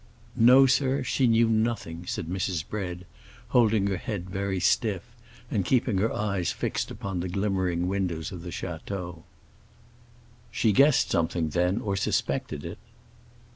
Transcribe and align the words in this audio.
"No, 0.35 0.65
sir, 0.65 1.03
she 1.03 1.27
knew 1.27 1.47
nothing," 1.47 2.07
said 2.07 2.25
Mrs. 2.25 2.67
Bread, 2.67 3.05
holding 3.49 3.85
her 3.85 3.97
head 3.97 4.27
very 4.27 4.59
stiff 4.59 5.03
and 5.51 5.63
keeping 5.63 5.99
her 5.99 6.11
eyes 6.11 6.51
fixed 6.51 6.89
upon 6.89 7.19
the 7.19 7.29
glimmering 7.29 7.87
windows 7.87 8.31
of 8.31 8.41
the 8.41 8.49
château. 8.49 9.21
"She 10.49 10.71
guessed 10.71 11.11
something, 11.11 11.49
then, 11.49 11.79
or 11.81 11.95
suspected 11.95 12.65
it." 12.65 12.79